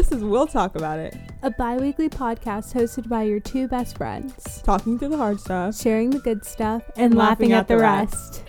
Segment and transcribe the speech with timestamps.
[0.00, 3.98] This is We'll Talk About It, a bi weekly podcast hosted by your two best
[3.98, 8.42] friends, talking through the hard stuff, sharing the good stuff, and, laughing, at, the rest.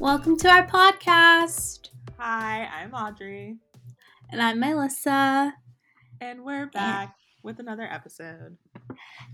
[0.00, 1.90] Welcome to our podcast.
[2.18, 3.58] Hi, I'm Audrey.
[4.30, 5.54] And I'm Melissa.
[6.20, 8.56] And we're back with another episode.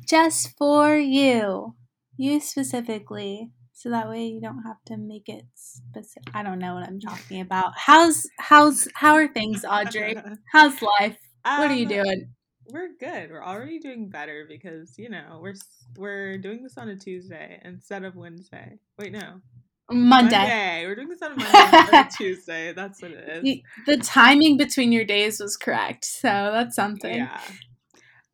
[0.06, 1.74] Just for you.
[2.18, 6.34] You specifically so that way you don't have to make it specific.
[6.34, 7.74] I don't know what I'm talking about.
[7.76, 10.16] How's how's how are things, Audrey?
[10.52, 11.16] How's life?
[11.44, 12.28] Um, what are you um, doing?
[12.66, 13.30] We're good.
[13.30, 15.54] We're already doing better because you know we're
[15.96, 18.80] we're doing this on a Tuesday instead of Wednesday.
[18.98, 19.40] Wait, no.
[19.88, 20.36] Monday.
[20.36, 20.84] Monday.
[20.84, 21.36] We're doing this on a
[21.92, 22.72] Monday Tuesday.
[22.72, 23.60] That's what it is.
[23.86, 27.14] The timing between your days was correct, so that's something.
[27.14, 27.40] Yeah.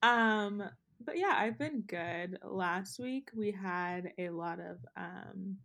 [0.03, 0.63] Um,
[1.01, 2.39] but yeah, I've been good.
[2.43, 5.57] Last week we had a lot of um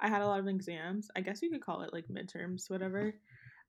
[0.00, 1.08] I had a lot of exams.
[1.16, 3.14] I guess you could call it like midterms, whatever.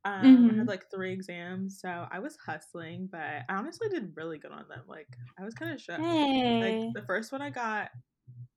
[0.06, 0.26] Um, mm-hmm.
[0.26, 0.70] I had mm-hmm.
[0.70, 4.84] like three exams, so I was hustling, but I honestly did really good on them.
[4.88, 5.08] Like
[5.40, 6.02] I was kind of shocked.
[6.02, 6.84] Hey.
[6.84, 7.90] Like the first one I got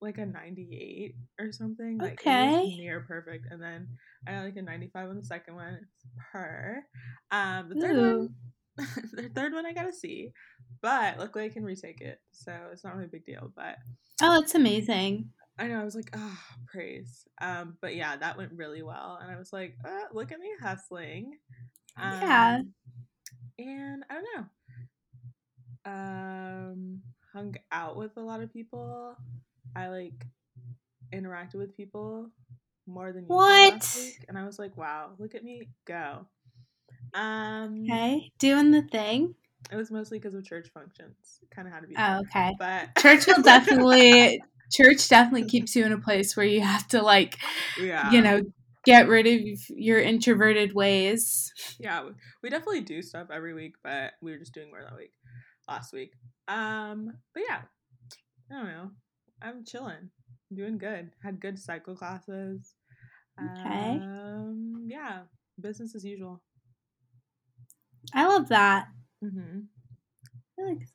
[0.01, 1.99] like a 98 or something.
[1.99, 2.77] Like okay.
[2.77, 3.47] near perfect.
[3.51, 3.89] And then
[4.27, 5.79] I got like a 95 on the second one.
[5.81, 6.85] It's per.
[7.31, 8.19] Um the third Ooh.
[8.19, 8.35] one
[9.13, 10.33] the third one I gotta see,
[10.81, 13.53] But luckily I can retake it, so it's not really a big deal.
[13.55, 13.77] But
[14.23, 15.31] oh, that's amazing.
[15.59, 15.81] I know.
[15.81, 17.27] I was like, oh, praise.
[17.41, 20.49] Um, but yeah, that went really well, and I was like, uh, look at me
[20.61, 21.39] hustling.
[22.01, 22.63] Um, yeah.
[23.59, 25.93] And I don't know.
[25.93, 29.17] Um, hung out with a lot of people.
[29.77, 30.27] I like
[31.13, 32.31] interacted with people
[32.87, 33.97] more than what?
[34.29, 36.27] and I was like, wow, look at me go.
[37.15, 39.35] Um, okay, doing the thing.
[39.71, 41.41] It was mostly because of church functions.
[41.55, 41.95] Kind of had to be.
[41.97, 42.55] Oh, okay.
[42.59, 47.03] But church will definitely church definitely keeps you in a place where you have to
[47.03, 47.39] like,
[47.81, 48.11] yeah.
[48.11, 48.43] you know,
[48.85, 51.53] get rid of your introverted ways.
[51.79, 52.09] Yeah,
[52.43, 55.13] we definitely do stuff every week, but we were just doing more that week,
[55.69, 56.13] last week.
[56.49, 57.61] Um, but yeah,
[58.51, 58.91] I don't know.
[59.41, 60.11] I'm chilling,
[60.51, 61.11] I'm doing good.
[61.23, 62.75] Had good cycle classes.
[63.41, 63.99] Okay.
[64.01, 65.21] Um, yeah,
[65.61, 66.43] business as usual.
[68.15, 68.87] I love that.
[69.25, 69.61] Mm-hmm.
[70.59, 70.89] I like.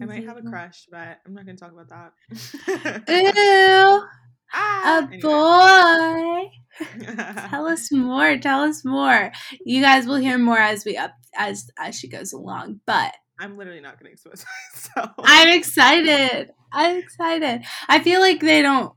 [0.00, 3.02] I might have a crush, but I'm not going to talk about that.
[3.08, 4.04] Ew.
[4.54, 5.20] Ah, a anyway.
[5.22, 7.14] boy.
[7.48, 8.36] Tell us more.
[8.36, 9.32] Tell us more.
[9.64, 12.80] You guys will hear more as we up as as she goes along.
[12.84, 15.12] But I'm literally not going to expose myself.
[15.20, 16.50] I'm excited.
[16.70, 17.64] I'm excited.
[17.88, 18.92] I feel like they don't.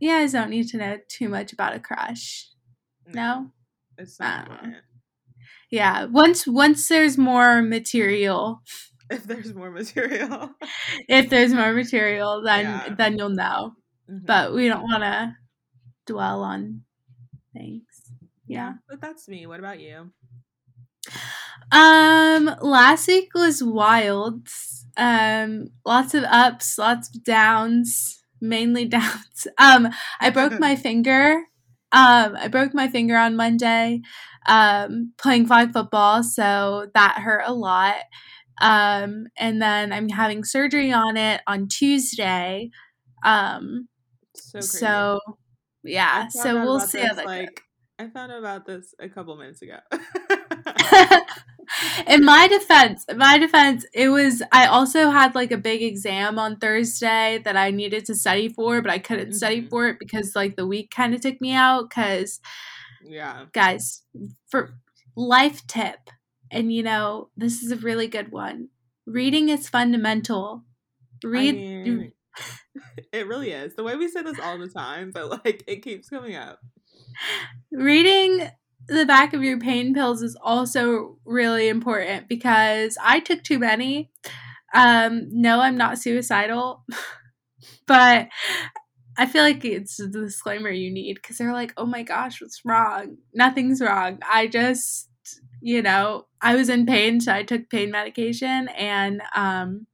[0.00, 2.48] You guys don't need to know too much about a crush.
[3.06, 3.50] No, no?
[3.98, 4.76] it's not important
[5.70, 8.62] yeah once once there's more material.
[9.10, 10.50] If there's more material.
[11.08, 12.94] If there's more material then yeah.
[12.96, 13.74] then you'll know.
[14.10, 14.26] Mm-hmm.
[14.26, 15.34] but we don't want to
[16.06, 16.82] dwell on
[17.54, 17.84] things.
[18.46, 18.74] Yeah.
[18.86, 19.46] But that's me.
[19.46, 20.10] What about you?
[21.72, 24.48] Um last week was wild
[24.96, 29.46] um lots of ups lots of downs mainly downs.
[29.58, 29.88] Um
[30.20, 31.44] i broke my finger.
[31.92, 34.02] Um i broke my finger on monday
[34.46, 37.96] um, playing flag football, so that hurt a lot.
[38.60, 42.70] Um, and then I'm having surgery on it on Tuesday.
[43.24, 43.88] Um,
[44.34, 45.20] so, so
[45.82, 47.64] yeah, so we'll see this, how that like, goes.
[47.98, 49.78] I found out about this a couple minutes ago.
[52.06, 56.38] in my defense, in my defense, it was I also had like a big exam
[56.38, 59.36] on Thursday that I needed to study for, but I couldn't mm-hmm.
[59.36, 62.40] study for it because like the week kind of took me out because
[63.06, 63.46] yeah.
[63.52, 64.02] Guys,
[64.48, 64.74] for
[65.16, 66.10] life tip,
[66.50, 68.68] and you know, this is a really good one.
[69.06, 70.64] Reading is fundamental.
[71.22, 71.54] Read.
[71.54, 72.12] I mean,
[73.12, 73.74] it really is.
[73.74, 76.60] The way we say this all the time, but like it keeps coming up.
[77.70, 78.50] Reading
[78.86, 84.10] the back of your pain pills is also really important because I took too many.
[84.74, 86.84] Um, no, I'm not suicidal,
[87.86, 88.28] but
[89.16, 92.60] I feel like it's the disclaimer you need because they're like, oh my gosh, what's
[92.64, 93.16] wrong?
[93.32, 94.18] Nothing's wrong.
[94.30, 95.08] I just,
[95.60, 99.86] you know, I was in pain, so I took pain medication and um,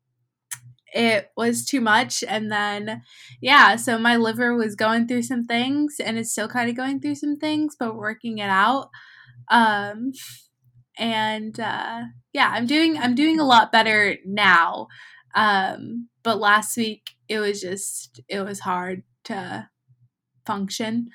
[0.93, 2.25] it was too much.
[2.26, 3.02] And then,
[3.40, 7.00] yeah, so my liver was going through some things and it's still kind of going
[7.00, 8.90] through some things, but working it out.
[9.50, 10.12] Um,
[10.99, 12.02] and uh,
[12.32, 14.88] yeah, I'm doing I'm doing a lot better now.
[15.34, 19.69] Um, but last week it was just it was hard to
[20.46, 21.11] function.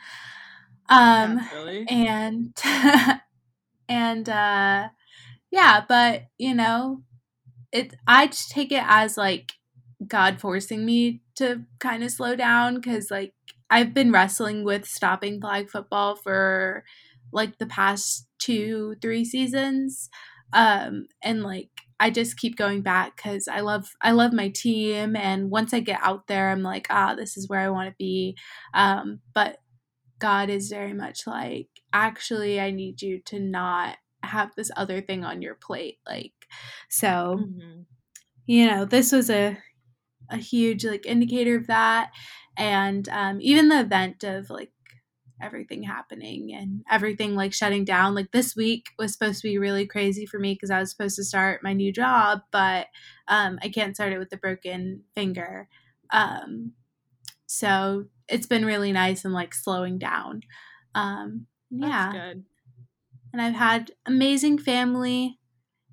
[0.89, 1.85] Um, really.
[1.89, 2.55] and
[3.89, 4.89] and uh,
[5.51, 7.03] yeah, but you know,
[7.71, 7.95] it.
[8.07, 9.53] I just take it as like
[10.07, 13.33] God forcing me to kind of slow down because like
[13.69, 16.83] I've been wrestling with stopping flag football for
[17.31, 20.09] like the past two, three seasons.
[20.53, 21.69] Um, and like
[22.00, 25.80] I just keep going back because I love I love my team, and once I
[25.80, 28.38] get out there, I'm like, ah, this is where I want to be.
[28.74, 29.57] Um, but
[30.19, 35.24] God is very much like, actually, I need you to not have this other thing
[35.24, 36.00] on your plate.
[36.07, 36.33] Like,
[36.89, 37.81] so, mm-hmm.
[38.45, 39.57] you know, this was a
[40.30, 42.12] a huge like indicator of that,
[42.57, 44.71] and um, even the event of like
[45.41, 48.15] everything happening and everything like shutting down.
[48.15, 51.15] Like this week was supposed to be really crazy for me because I was supposed
[51.17, 52.87] to start my new job, but
[53.27, 55.67] um, I can't start it with the broken finger.
[56.11, 56.73] Um,
[57.45, 60.41] so it's been really nice and like slowing down.
[60.93, 62.11] Um, yeah.
[62.11, 62.45] good.
[63.33, 65.39] And I've had amazing family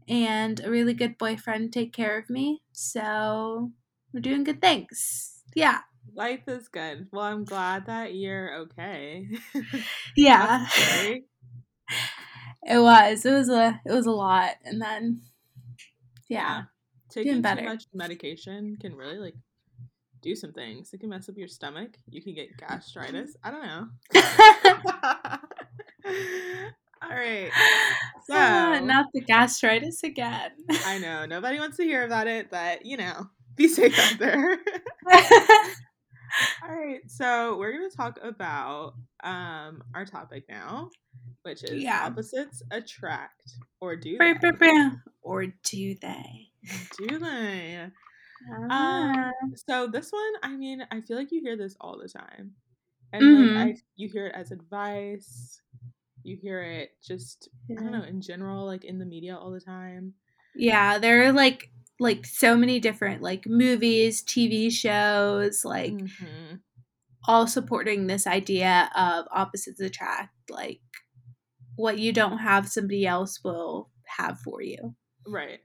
[0.09, 2.63] and a really good boyfriend take care of me.
[2.73, 3.73] So
[4.13, 5.43] we're doing good things.
[5.55, 5.81] Yeah.
[6.15, 7.09] Life is good.
[7.13, 9.29] Well, I'm glad that you're okay.
[10.17, 10.67] yeah.
[12.63, 13.25] it was.
[13.25, 14.57] It was a it was a lot.
[14.65, 15.23] And then
[16.29, 16.39] yeah.
[16.39, 16.63] yeah.
[17.11, 19.35] Taking too much medication can really like
[20.23, 20.93] do some things.
[20.93, 21.97] It can mess up your stomach.
[22.09, 23.37] You can get gastritis.
[23.43, 23.89] I don't know.
[27.03, 27.51] All right.
[28.27, 30.53] So, uh, not the gastritis again.
[30.87, 31.27] I know.
[31.27, 33.27] Nobody wants to hear about it, but you know,
[33.57, 34.59] be safe out there.
[36.63, 37.01] All right.
[37.09, 40.91] So, we're going to talk about um our topic now,
[41.43, 42.07] which is yeah.
[42.07, 44.19] opposites attract or do they?
[45.23, 46.49] Or do they?
[46.99, 47.87] Do they?
[48.71, 52.53] Uh, so this one, I mean, I feel like you hear this all the time,
[53.13, 53.57] and mm-hmm.
[53.57, 55.61] like I, you hear it as advice.
[56.25, 57.77] You hear it just, yeah.
[57.79, 60.15] I don't know, in general, like in the media all the time.
[60.55, 66.57] Yeah, there are like like so many different like movies, TV shows, like mm-hmm.
[67.27, 70.35] all supporting this idea of opposites attract.
[70.51, 70.81] Like
[71.77, 74.95] what you don't have, somebody else will have for you.
[75.27, 75.61] Right,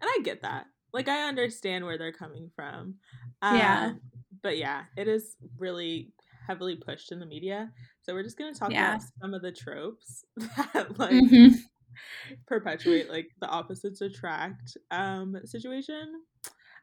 [0.00, 2.96] and I get that like I understand where they're coming from.
[3.42, 3.92] Um, yeah.
[4.42, 6.12] But yeah, it is really
[6.46, 7.70] heavily pushed in the media.
[8.02, 8.94] So we're just gonna talk yeah.
[8.94, 11.54] about some of the tropes that like mm-hmm.
[12.46, 16.22] perpetuate like the opposites attract um situation.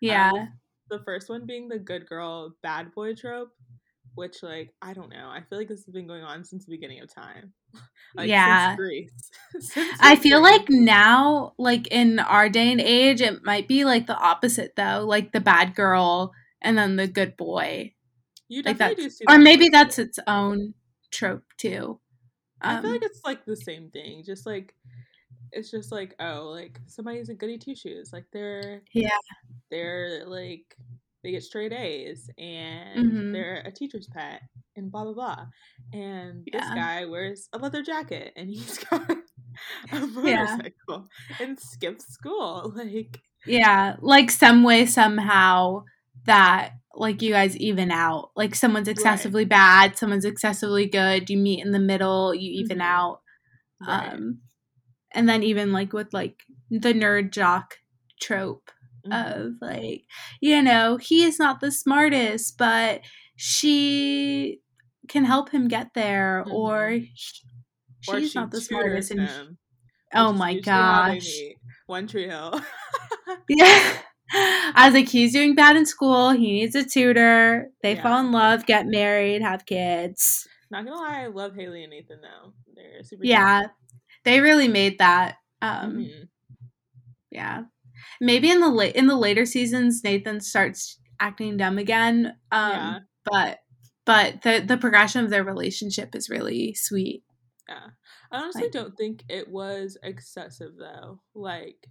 [0.01, 0.31] Yeah.
[0.31, 0.49] Um,
[0.89, 3.51] the first one being the good girl bad boy trope
[4.15, 5.29] which like I don't know.
[5.29, 7.53] I feel like this has been going on since the beginning of time.
[8.15, 8.75] like, yeah.
[9.59, 10.51] since I feel Grease.
[10.51, 15.05] like now, like in our day and age, it might be like the opposite though,
[15.05, 17.93] like the bad girl and then the good boy.
[18.47, 20.73] You definitely like do or maybe that's its own
[21.11, 21.99] trope too.
[22.61, 24.23] Um, I feel um like it's like the same thing.
[24.25, 24.73] Just like
[25.51, 28.11] it's just like oh, like somebody's a goody two shoes.
[28.13, 29.09] Like they're yeah,
[29.71, 30.75] they're like
[31.23, 33.31] they get straight A's and mm-hmm.
[33.31, 34.41] they're a teacher's pet
[34.75, 35.45] and blah blah blah.
[35.91, 36.59] And yeah.
[36.59, 39.09] this guy wears a leather jacket and he's got
[39.91, 41.37] a motorcycle yeah.
[41.39, 42.73] and skips school.
[42.75, 45.83] Like Yeah, like some way somehow
[46.25, 48.31] that like you guys even out.
[48.35, 49.49] Like someone's excessively right.
[49.49, 52.87] bad, someone's excessively good, you meet in the middle, you even mm-hmm.
[52.87, 53.21] out.
[53.85, 54.13] Right.
[54.13, 54.39] Um
[55.11, 57.75] and then even like with like the nerd jock
[58.19, 58.71] trope
[59.05, 59.45] mm-hmm.
[59.45, 60.03] of like,
[60.41, 63.01] you know, he is not the smartest, but
[63.35, 64.59] she
[65.07, 66.55] can help him get there, mm-hmm.
[66.55, 67.43] or she's
[68.07, 69.11] or she not the smartest.
[69.11, 69.57] And him,
[70.13, 71.29] oh my gosh,
[71.87, 72.59] One Tree Hill.
[73.49, 73.97] yeah.
[74.75, 76.31] I was like, he's doing bad in school.
[76.31, 77.69] He needs a tutor.
[77.81, 78.03] They yeah.
[78.03, 80.47] fall in love, get married, have kids.
[80.71, 82.53] Not gonna lie, I love Haley and Nathan though.
[82.75, 83.23] They're super.
[83.23, 83.71] Yeah, cute.
[84.25, 85.35] they really made that.
[85.61, 86.23] Um, mm-hmm.
[87.31, 87.63] Yeah,
[88.21, 92.37] Maybe in the late in the later seasons, Nathan starts acting dumb again.
[92.51, 92.99] Um, yeah.
[93.25, 93.59] But
[94.05, 97.23] but the the progression of their relationship is really sweet.
[97.67, 97.87] Yeah,
[98.31, 101.19] I honestly like, don't think it was excessive though.
[101.33, 101.87] Like,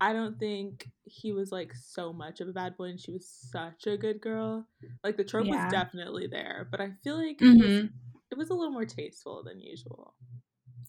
[0.00, 3.28] I don't think he was like so much of a bad boy, and she was
[3.28, 4.66] such a good girl.
[5.04, 5.64] Like the trope yeah.
[5.64, 7.60] was definitely there, but I feel like mm-hmm.
[7.60, 7.86] it, was, mm-hmm.
[8.30, 10.14] it was a little more tasteful than usual.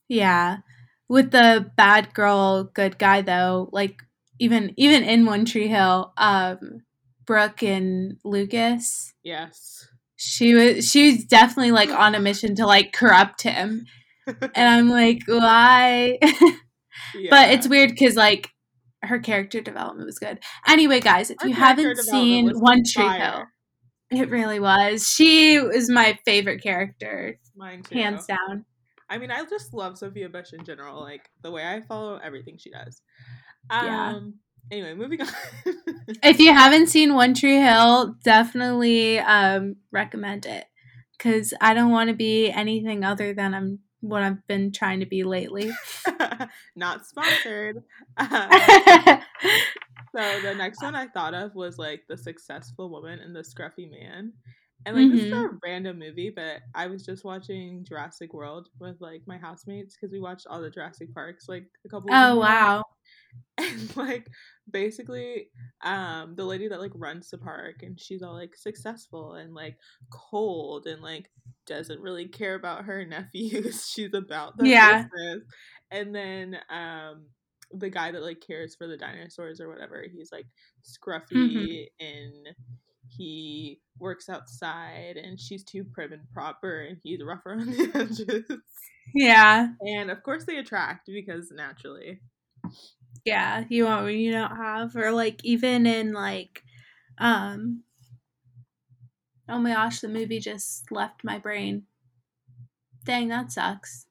[0.07, 0.59] Yeah,
[1.09, 4.01] with the bad girl, good guy though, like
[4.39, 6.83] even even in One Tree Hill, um,
[7.25, 9.13] Brooke and Lucas.
[9.23, 9.87] Yes.
[10.15, 13.85] She was she was definitely like on a mission to like corrupt him.
[14.27, 16.17] and I'm like, why?
[16.21, 16.51] yeah.
[17.29, 18.49] But it's weird because like
[19.03, 20.39] her character development was good.
[20.67, 23.43] Anyway, guys, if her you haven't seen One Tree Hill,
[24.11, 25.07] it really was.
[25.07, 27.39] She was my favorite character.
[27.55, 27.95] Mine too.
[27.95, 28.65] Hands down.
[29.09, 31.01] I mean, I just love Sophia Bush in general.
[31.01, 33.01] Like the way I follow everything she does.
[33.69, 34.19] Um, yeah.
[34.71, 35.27] Anyway, moving on.
[36.23, 40.65] if you haven't seen One Tree Hill, definitely um, recommend it
[41.17, 45.05] because I don't want to be anything other than I'm what I've been trying to
[45.05, 45.71] be lately.
[46.75, 47.77] Not sponsored.
[48.17, 48.49] Um,
[50.15, 53.89] so the next one I thought of was like the successful woman and the scruffy
[53.89, 54.33] man.
[54.85, 55.45] And like this is Mhm.
[55.45, 60.11] a random movie, but I was just watching Jurassic World with like my housemates because
[60.11, 62.83] we watched all the Jurassic Parks like a couple Oh wow.
[63.57, 64.27] and like
[64.69, 65.49] basically
[65.83, 69.77] um the lady that like runs the park and she's all like successful and like
[70.09, 71.29] cold and like
[71.71, 75.05] doesn't really care about her nephews she's about the Yeah.
[75.13, 75.43] business
[75.91, 77.27] and then um
[77.73, 80.47] the guy that like cares for the dinosaurs or whatever he's like
[80.83, 81.85] scruffy Mhm.
[81.99, 82.55] and
[83.07, 88.61] he works outside and she's too prim and proper and he's rough around the edges
[89.13, 89.69] Yeah.
[89.81, 92.21] and of course they attract because naturally
[93.25, 93.65] Yeah.
[93.69, 94.95] You want what you don't have.
[94.95, 96.63] Or like even in like
[97.17, 97.83] um
[99.51, 101.83] oh my gosh, the movie just left my brain.
[103.03, 104.05] Dang, that sucks.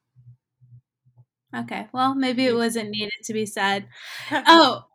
[1.55, 1.87] Okay.
[1.91, 3.87] Well, maybe it wasn't needed to be said.
[4.31, 4.85] Oh,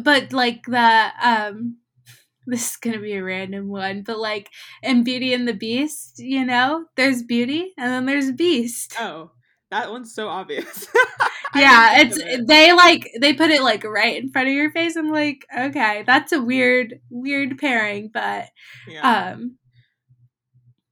[0.00, 1.78] but like the um
[2.46, 4.50] this is gonna be a random one, but like
[4.82, 8.94] in Beauty and the Beast, you know, there's beauty and then there's beast.
[8.98, 9.30] Oh,
[9.70, 10.86] that one's so obvious.
[11.54, 12.46] Yeah, it's it.
[12.48, 14.96] they like they put it like right in front of your face.
[14.96, 18.48] I'm like, okay, that's a weird, weird pairing, but
[18.88, 19.34] yeah.
[19.34, 19.56] um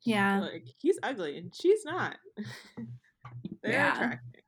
[0.04, 0.40] yeah.
[0.40, 2.16] like he's ugly and she's not.
[3.62, 3.94] They're Yeah.
[3.94, 4.42] attractive.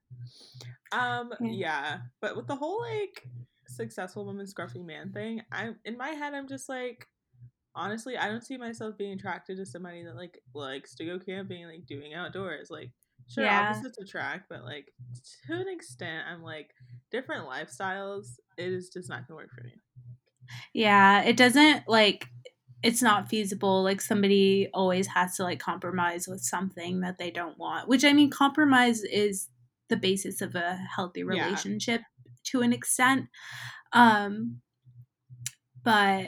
[0.93, 1.51] Um, Yeah.
[1.51, 3.27] yeah, but with the whole like
[3.69, 6.35] successful woman scruffy man thing, I'm in my head.
[6.35, 7.07] I'm just like,
[7.75, 11.67] honestly, I don't see myself being attracted to somebody that like likes to go camping
[11.67, 12.71] like doing outdoors.
[12.71, 12.93] Like,
[13.29, 13.63] sure, Yeah.
[13.71, 14.93] opposites attract, but like
[15.47, 16.71] to an extent, I'm like
[17.11, 18.27] different lifestyles.
[18.57, 19.75] It is just not gonna work for me.
[20.73, 22.29] Yeah, it doesn't like
[22.85, 23.83] it's not feasible.
[23.83, 27.89] Like somebody always has to like compromise with something that they don't want.
[27.89, 29.49] Which I mean, compromise is
[29.89, 31.47] the basis of a healthy Yeah.
[31.47, 32.03] relationship
[32.45, 33.29] to an extent.
[33.93, 34.61] Um
[35.83, 36.27] but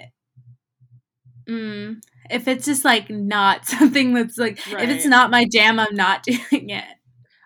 [1.48, 1.96] mm,
[2.30, 6.22] if it's just like not something that's like if it's not my jam, I'm not
[6.50, 6.84] doing it.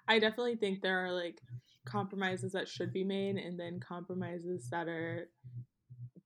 [0.08, 1.40] I definitely think there are like
[1.84, 5.28] compromises that should be made and then compromises that are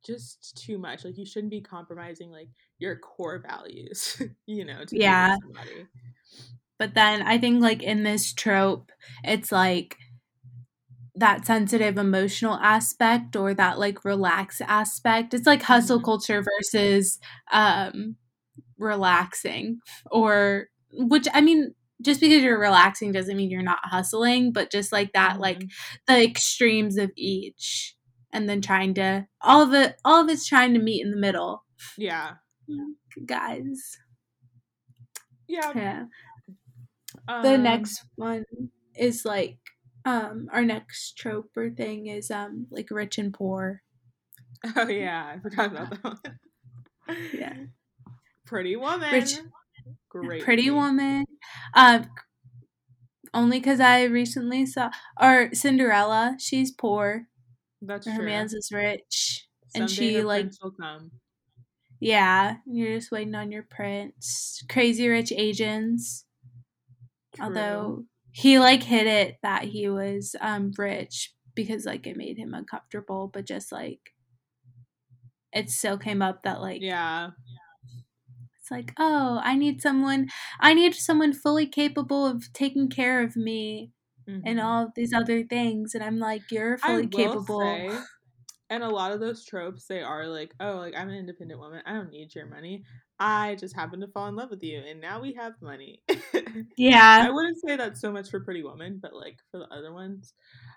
[0.05, 1.05] just too much.
[1.05, 2.49] Like you shouldn't be compromising like
[2.85, 5.37] your core values, you know, to Yeah.
[6.79, 8.91] But then I think like in this trope,
[9.23, 9.97] it's like
[11.17, 15.33] that sensitive emotional aspect or that like relaxed aspect.
[15.33, 16.05] It's like hustle Mhm.
[16.05, 17.21] culture versus
[17.53, 18.17] um
[18.79, 24.71] relaxing or which I mean just because you're relaxing doesn't mean you're not hustling, but
[24.73, 25.71] just like that like Mhm.
[26.09, 27.97] the extremes of each
[28.33, 31.17] and then trying to all of it all of it's trying to meet in the
[31.19, 31.65] middle.
[31.97, 32.37] yeah.
[33.27, 33.99] Guys.
[35.47, 35.73] Yeah.
[35.75, 36.05] Yeah.
[37.27, 38.45] the um, next one
[38.95, 39.59] is like
[40.05, 43.83] um our next trope or thing is um like rich and poor
[44.77, 46.39] Oh yeah, I forgot about that one.
[47.33, 47.55] yeah
[48.47, 49.13] Pretty woman.
[49.13, 49.41] Rich-
[50.09, 50.43] Great.
[50.45, 51.25] pretty woman
[51.75, 52.09] um
[53.33, 54.91] only because i recently saw
[55.21, 57.27] or cinderella she's poor
[57.83, 58.25] That's her true.
[58.25, 61.11] man's is rich and she like will come.
[62.05, 66.25] Yeah you're just waiting on your prince crazy rich asians.
[67.35, 67.47] True.
[67.47, 72.55] although he like hit it that he was um rich because like it made him
[72.55, 74.13] uncomfortable but just like
[75.53, 77.31] it still came up that like yeah,
[78.61, 80.29] it's like oh i need someone
[80.61, 83.93] i need someone fully capable of taking care of me
[84.27, 84.65] and mhm.
[84.65, 85.95] all these other things.
[85.95, 87.61] And i'm like you're fully capable.
[87.61, 87.91] say,
[88.71, 91.83] and a lot of those tropes, they are like, oh, like I'm an independent woman.
[91.87, 92.85] I don't need your money.
[93.19, 96.03] I just happen to fall in love with you, and now we have money.
[96.77, 99.93] yeah I wouldn't say that's so much for Pretty Woman, but like for the other
[99.93, 100.35] ones,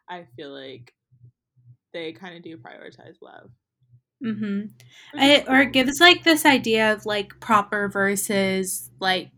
[0.09, 0.93] I feel like
[1.93, 3.49] they kind of do prioritize love.
[4.23, 4.65] mm-hmm
[5.15, 9.31] I, or it gives like this idea of like proper versus like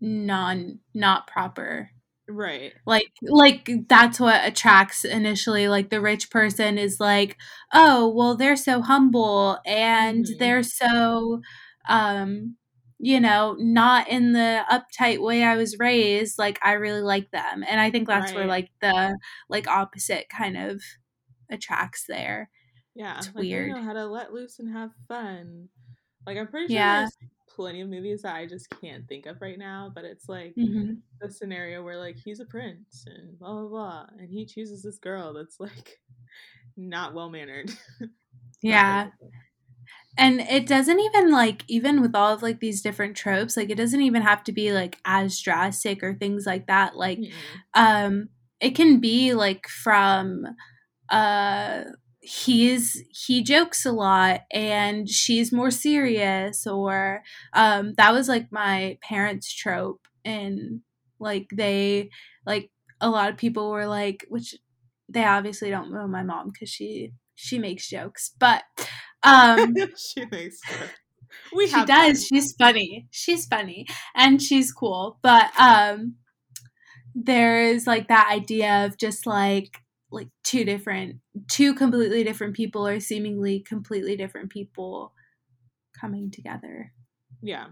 [0.00, 1.90] non not proper
[2.28, 2.74] right.
[2.86, 7.36] like like that's what attracts initially like the rich person is like
[7.72, 10.38] oh well they're so humble and Mhm.
[10.38, 11.40] they're so
[11.88, 12.56] um
[12.98, 17.62] you know not in the uptight way i was raised like i really like them
[17.68, 19.16] and i think that's where like the
[19.48, 20.80] like opposite kind of
[21.50, 22.50] attracts there
[22.94, 23.68] Yeah, It's like weird.
[23.68, 25.68] they know how to let loose and have fun.
[26.26, 27.00] Like I'm pretty sure Yeah.
[27.00, 27.16] there's
[27.58, 30.94] plenty of movies that I just can't think of right now, but it's like hmm
[31.20, 34.98] the scenario where like he's a prince and blah blah blah, and he chooses this
[34.98, 35.98] girl that's like
[36.76, 37.72] not well mannered.
[38.62, 39.08] yeah
[40.18, 43.76] and it doesn't even like even with all of like these different tropes like it
[43.76, 47.80] doesn't even have to be like as drastic or things like that like mm-hmm.
[47.80, 48.28] um
[48.60, 50.44] it can be like from
[51.10, 51.84] uh
[52.28, 57.22] he's he jokes a lot and she's more serious or
[57.54, 60.82] um that was like my parents trope and
[61.18, 62.10] like they
[62.44, 62.70] like
[63.00, 64.54] a lot of people were like which
[65.08, 68.62] they obviously don't know my mom because she she makes jokes but
[69.22, 71.00] um she makes jokes
[71.56, 72.28] we she does fun.
[72.28, 76.14] she's funny she's funny and she's cool but um
[77.14, 81.16] there's like that idea of just like like two different
[81.48, 85.12] two completely different people or seemingly completely different people
[85.98, 86.92] coming together.
[87.42, 87.66] Yeah.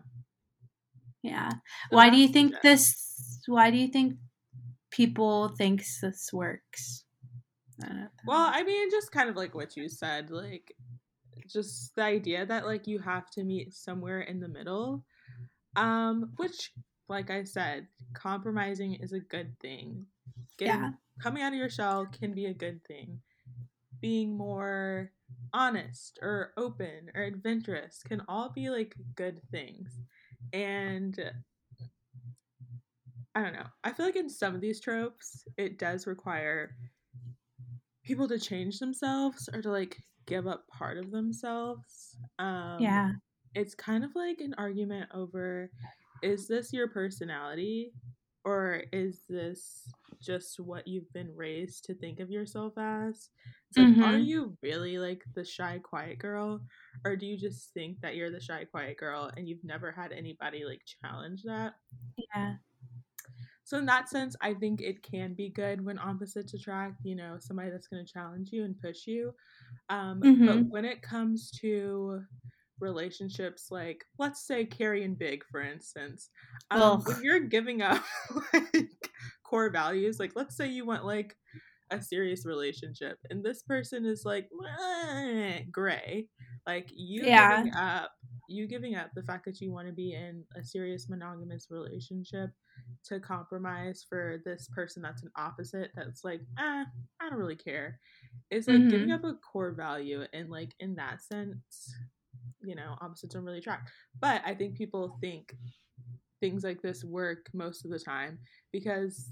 [1.23, 1.51] Yeah.
[1.51, 4.15] So why do you think this why do you think
[4.91, 7.05] people thinks this works?
[7.83, 10.75] I well i mean just kind of like what you said like
[11.47, 15.05] just the idea that like you have to meet somewhere in the middle
[15.77, 16.73] um which
[17.11, 20.07] like i said compromising is a good thing.
[20.59, 20.91] Getting, yeah.
[21.21, 23.19] Coming out of your shell can be a good thing
[24.01, 25.11] being more
[25.53, 29.99] honest or open or adventurous can all be like good things
[30.53, 31.31] and
[33.35, 36.77] i don't know i feel like in some of these tropes it does require
[38.07, 39.97] people to change themselves or to like
[40.27, 42.17] give up part of themselves.
[42.39, 43.13] Um, yeah.
[43.55, 45.71] It's kind of like an argument over
[46.23, 47.93] is this your personality
[48.45, 49.93] or is this
[50.27, 53.31] just what you've been raised to think of yourself as?
[53.77, 54.03] Like, mm-hmm.
[54.03, 56.61] are you really like the shy, quiet girl?
[57.05, 60.13] Or do you just think that you're the shy, quiet girl and you've never had
[60.13, 61.75] anybody like challenge that?
[62.35, 62.55] Yeah.
[63.65, 67.37] So in that sense, I think it can be good when opposites attract, you know,
[67.41, 69.35] somebody that's going to challenge you and push you.
[69.89, 70.47] Um, mm-hmm.
[70.47, 72.23] But when it comes to
[72.79, 76.31] relationships, like let's say Carrie and Big, for instance,
[76.71, 78.05] um, when you're giving up
[78.53, 78.89] like
[79.49, 81.37] core values, like let's say you want like
[81.91, 84.49] a serious relationship, and this person is like
[85.71, 86.27] gray,
[86.67, 87.59] like you yeah.
[87.59, 88.11] giving up,
[88.49, 92.51] you giving up the fact that you want to be in a serious monogamous relationship
[93.05, 96.85] to compromise for this person that's an opposite that's like, ah,
[97.21, 97.99] I don't really care
[98.51, 98.89] it's like mm-hmm.
[98.89, 101.95] giving up a core value and like in that sense
[102.63, 105.55] you know opposites don't really attract but i think people think
[106.51, 108.39] things like this work most of the time
[108.73, 109.31] because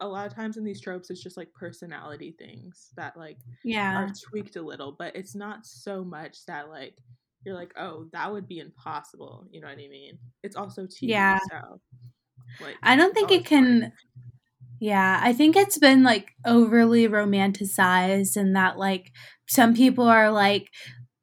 [0.00, 4.04] a lot of times in these tropes it's just like personality things that like yeah.
[4.04, 6.96] are tweaked a little but it's not so much that like
[7.44, 9.46] you're like oh that would be impossible.
[9.50, 10.18] You know what i mean?
[10.42, 11.38] It's also TV, yeah.
[11.50, 11.80] so,
[12.60, 13.92] like, i don't think it can
[14.80, 19.12] yeah, I think it's been like overly romanticized and that like
[19.48, 20.68] some people are like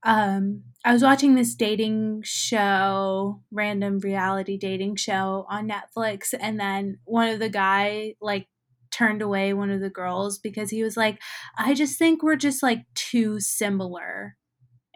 [0.04, 7.00] um I was watching this dating show, random reality dating show on Netflix and then
[7.06, 8.48] one of the guy like
[8.92, 11.20] turned away one of the girls because he was like
[11.58, 14.36] I just think we're just like too similar.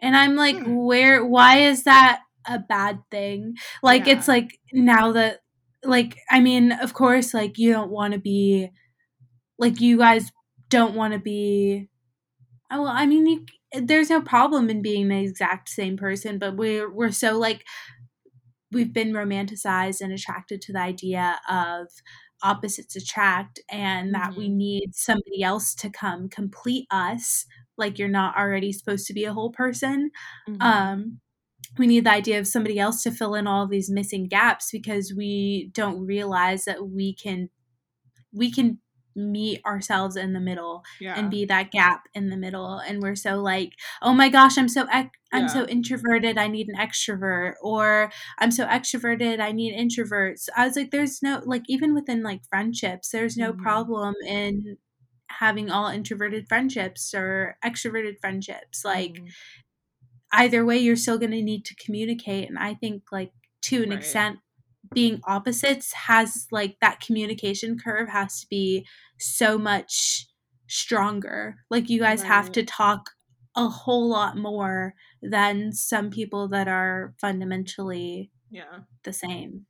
[0.00, 0.74] And I'm like hmm.
[0.74, 3.54] where why is that a bad thing?
[3.82, 4.14] Like yeah.
[4.14, 5.40] it's like now that
[5.86, 8.68] like i mean of course like you don't want to be
[9.58, 10.30] like you guys
[10.68, 11.88] don't want to be
[12.70, 13.46] oh, well i mean you,
[13.82, 17.64] there's no problem in being the exact same person but we're we're so like
[18.72, 21.88] we've been romanticized and attracted to the idea of
[22.42, 24.40] opposites attract and that mm-hmm.
[24.40, 27.46] we need somebody else to come complete us
[27.78, 30.10] like you're not already supposed to be a whole person
[30.48, 30.60] mm-hmm.
[30.60, 31.20] um
[31.78, 35.12] we need the idea of somebody else to fill in all these missing gaps because
[35.16, 37.48] we don't realize that we can
[38.32, 38.78] we can
[39.16, 41.18] meet ourselves in the middle yeah.
[41.18, 44.68] and be that gap in the middle and we're so like oh my gosh i'm
[44.68, 45.46] so i'm yeah.
[45.46, 50.76] so introverted i need an extrovert or i'm so extroverted i need introverts i was
[50.76, 53.62] like there's no like even within like friendships there's no mm-hmm.
[53.62, 54.76] problem in
[55.28, 59.26] having all introverted friendships or extroverted friendships like mm-hmm
[60.32, 63.90] either way you're still going to need to communicate and i think like to an
[63.90, 63.98] right.
[63.98, 64.38] extent
[64.94, 65.32] being mm-hmm.
[65.32, 68.86] opposites has like that communication curve has to be
[69.18, 70.26] so much
[70.68, 71.56] stronger.
[71.70, 72.28] Like you guys right.
[72.28, 73.10] have to talk
[73.56, 78.80] a whole lot more than some people that are fundamentally yeah.
[79.04, 79.64] the same.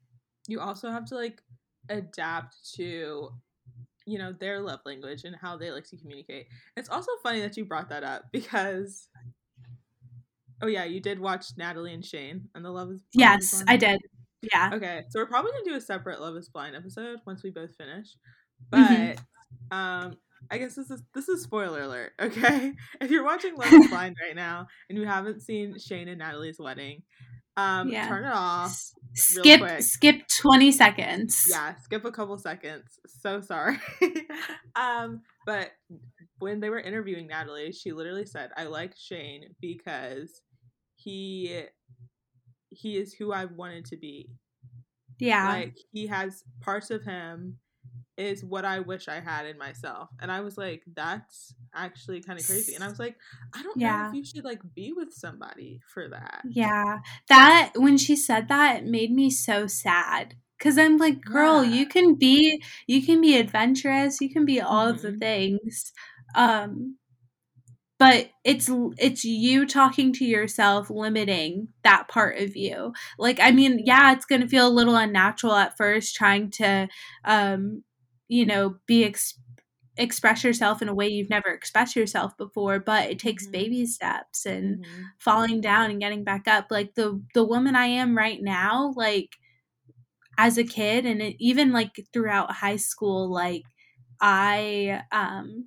[0.49, 1.41] You also have to like
[1.89, 3.31] adapt to
[4.09, 6.47] you know their love language and how they like to communicate.
[6.77, 9.09] It's also funny that you brought that up because
[10.63, 14.01] Oh yeah, you did watch Natalie and Shayne and the Love is Yes, I did.
[14.43, 14.71] Yeah.
[14.75, 17.75] Okay, so we're probably gonna do a separate Love is Blind episode once we both
[17.77, 18.17] finish.
[18.73, 18.95] Mm-hmm.
[18.95, 19.17] But
[19.73, 19.77] mm-hmm.
[19.77, 20.17] um
[20.51, 22.73] I guess this is this is spoiler alert, okay?
[23.01, 26.59] If you're watching Love is Blind right now and you haven't seen Shayne and Natalie's
[26.59, 27.03] wedding,
[27.57, 28.09] um, yeah.
[28.09, 28.79] turn it off.
[29.15, 31.47] skip skip 20 seconds.
[31.49, 32.99] Yeah, skip a couple seconds.
[33.07, 33.79] So sorry.
[34.77, 35.71] um, but
[36.39, 40.43] when they were interviewing Natalie, she literally said, I like Shayne because
[40.97, 41.63] he
[42.77, 44.31] he is who I've wanted to be.
[45.19, 45.49] Yeah.
[45.49, 47.59] Like he has parts of him
[48.17, 50.09] is what I wish I had in myself.
[50.21, 52.75] And I was like, that's actually kind of crazy.
[52.75, 53.17] And I was like,
[53.55, 54.03] I don't yeah.
[54.03, 56.43] know if you should like be with somebody for that.
[56.49, 56.99] Yeah.
[57.29, 60.35] That when she said that, it made me so sad.
[60.59, 61.75] Cause I'm like, girl, yeah.
[61.75, 64.97] you can be you can be adventurous, you can be all mm-hmm.
[64.97, 65.19] of the mm-hmm.
[65.19, 65.93] things.
[66.35, 66.97] Um
[67.99, 73.81] but it's it's you talking to yourself limiting that part of you like i mean
[73.85, 76.87] yeah it's going to feel a little unnatural at first trying to
[77.25, 77.83] um
[78.29, 79.39] you know be ex-
[79.97, 83.53] express yourself in a way you've never expressed yourself before but it takes mm-hmm.
[83.53, 85.03] baby steps and mm-hmm.
[85.19, 89.37] falling down and getting back up like the the woman i am right now like
[90.39, 93.63] as a kid and it, even like throughout high school like
[94.21, 95.67] i um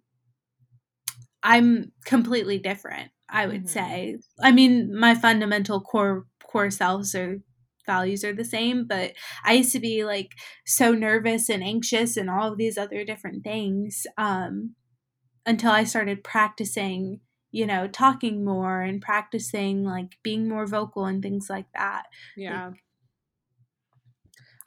[1.43, 3.67] i'm completely different i would mm-hmm.
[3.67, 7.39] say i mean my fundamental core core selves are
[7.89, 12.29] values are the same, but I used to be like so nervous and anxious and
[12.29, 14.75] all of these other different things um,
[15.43, 21.23] until I started practicing, you know, talking more and practicing like being more vocal and
[21.23, 22.03] things like that.
[22.37, 22.67] Yeah.
[22.67, 22.75] Like,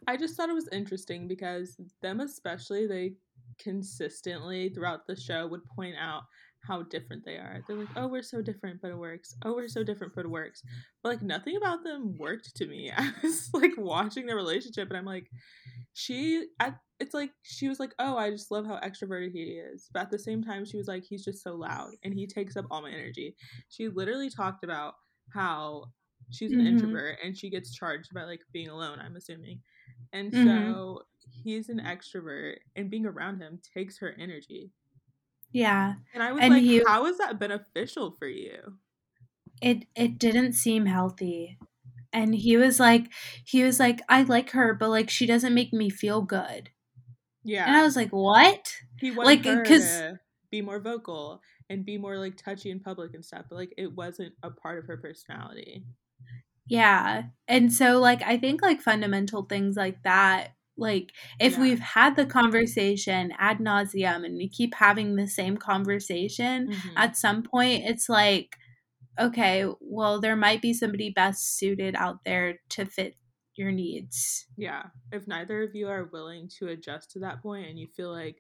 [0.09, 3.13] I just thought it was interesting because them especially they
[3.61, 6.23] consistently throughout the show would point out
[6.67, 7.63] how different they are.
[7.67, 9.35] They're like, oh, we're so different, but it works.
[9.45, 10.63] Oh, we're so different, but it works.
[11.03, 12.93] But like nothing about them worked to me.
[12.97, 15.29] I was like watching their relationship, and I'm like,
[15.93, 16.47] she.
[16.61, 19.89] At, it's like she was like, oh, I just love how extroverted he is.
[19.93, 22.57] But at the same time, she was like, he's just so loud, and he takes
[22.57, 23.35] up all my energy.
[23.69, 24.95] She literally talked about
[25.35, 25.87] how
[26.31, 26.69] she's an mm-hmm.
[26.69, 28.99] introvert and she gets charged by like being alone.
[29.05, 29.61] I'm assuming,
[30.13, 30.73] and mm-hmm.
[30.73, 31.03] so
[31.45, 34.71] he's an extrovert, and being around him takes her energy.
[35.53, 35.95] Yeah.
[36.15, 38.79] And I was and like, he, how is that beneficial for you?
[39.61, 41.59] It it didn't seem healthy.
[42.13, 43.13] And he was like
[43.45, 46.71] he was like, I like her, but like she doesn't make me feel good.
[47.45, 47.67] Yeah.
[47.67, 48.75] And I was like, What?
[48.99, 50.17] He wanted like because
[50.51, 53.95] be more vocal and be more like touchy in public and stuff, but like it
[53.95, 55.85] wasn't a part of her personality.
[56.67, 57.25] Yeah.
[57.49, 61.61] And so like I think like fundamental things like that like if yeah.
[61.61, 66.97] we've had the conversation ad nauseum and we keep having the same conversation, mm-hmm.
[66.97, 68.57] at some point it's like,
[69.21, 73.17] okay, well there might be somebody best suited out there to fit
[73.55, 74.47] your needs.
[74.57, 74.85] Yeah.
[75.13, 78.37] If neither of you are willing to adjust to that point and you feel like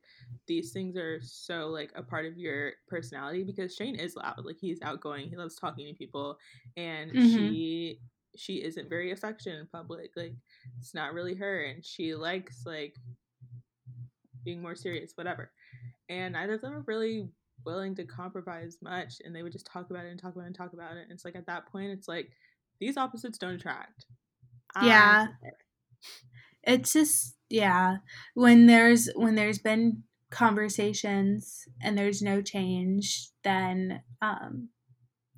[0.47, 4.57] these things are so like a part of your personality because Shayne is loud, like
[4.59, 6.38] he's outgoing, he loves talking to people
[6.77, 7.29] and mm-hmm.
[7.29, 8.01] she
[8.37, 10.11] she isn't very affectionate in public.
[10.16, 10.33] Like
[10.79, 12.94] it's not really her and she likes like
[14.44, 15.51] being more serious, whatever.
[16.09, 17.29] And neither of them are really
[17.64, 20.48] willing to compromise much and they would just talk about it and talk about it
[20.48, 21.03] and talk about it.
[21.03, 22.31] And it's like at that point it's like
[22.81, 24.07] these opposites don't attract.
[24.83, 25.27] Yeah.
[26.62, 27.98] it's just yeah.
[28.35, 34.68] When there's when there's been conversations and there's no change, then um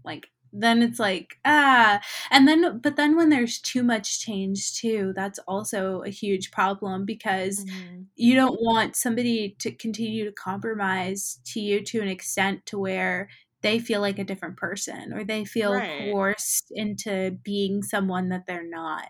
[0.05, 5.13] like then it's like ah and then but then when there's too much change too
[5.15, 8.03] that's also a huge problem because mm-hmm.
[8.15, 13.29] you don't want somebody to continue to compromise to you to an extent to where
[13.63, 16.13] they feel like a different person or they feel right.
[16.13, 19.09] coerced into being someone that they're not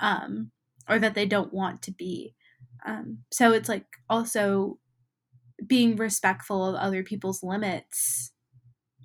[0.00, 0.50] um
[0.88, 2.34] or that they don't want to be
[2.86, 4.78] um so it's like also
[5.66, 8.32] being respectful of other people's limits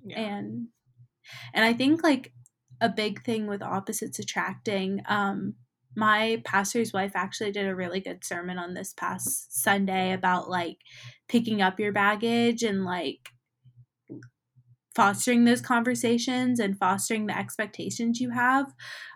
[0.04, 0.20] yeah.
[0.20, 0.68] and
[1.54, 2.32] and I think like
[2.80, 5.54] a big thing with opposites attracting, um,
[5.94, 10.78] my pastor's wife actually did a really good sermon on this past Sunday about like
[11.28, 13.28] picking up your baggage and like
[14.94, 18.72] fostering those conversations and fostering the expectations you have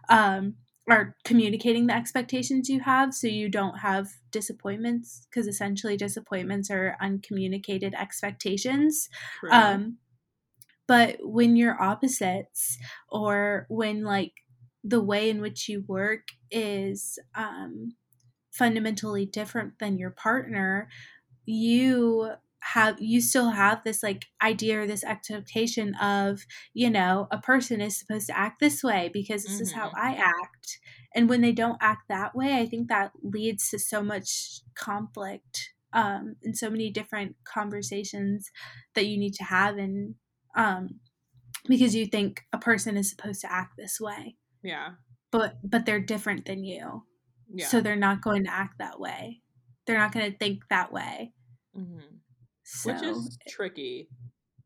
[0.08, 0.54] um,
[0.88, 6.96] or communicating the expectations you have so you don't have disappointments because essentially disappointments are
[7.00, 9.08] uncommunicated expectations.
[9.50, 9.98] Um,
[10.86, 14.32] but when you're opposites or when like
[14.84, 17.94] the way in which you work is um,
[18.52, 20.88] fundamentally different than your partner,
[21.44, 26.44] you have you still have this like idea or this expectation of
[26.74, 29.62] you know a person is supposed to act this way because this mm-hmm.
[29.62, 30.00] is how mm-hmm.
[30.00, 30.80] i act
[31.14, 35.70] and when they don't act that way i think that leads to so much conflict
[35.92, 38.50] um, and so many different conversations
[38.94, 40.16] that you need to have and
[40.56, 41.00] um,
[41.68, 44.94] because you think a person is supposed to act this way Yeah.
[45.30, 47.04] but but they're different than you
[47.52, 47.68] Yeah.
[47.68, 49.42] so they're not going to act that way
[49.86, 51.32] they're not going to think that way
[51.74, 51.98] hmm
[52.64, 54.10] so Which is tricky.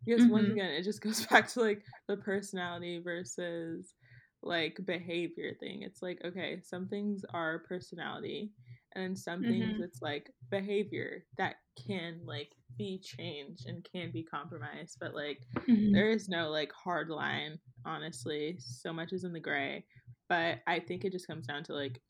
[0.07, 0.53] Because once Mhm.
[0.53, 3.95] again, it just goes back to like the personality versus
[4.43, 5.83] like behavior thing.
[5.83, 8.53] It's like, okay, some things are personality,
[8.95, 9.81] and then some things Mhm.
[9.81, 14.99] it's like behavior that can like be changed and can be compromised.
[15.01, 15.91] But like, Mhm.
[15.93, 18.57] there is no like hard line, honestly.
[18.61, 19.87] So much is in the gray.
[20.29, 22.01] But I think it just comes down to like